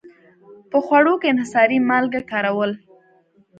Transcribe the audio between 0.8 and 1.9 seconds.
خوړو کې انحصاري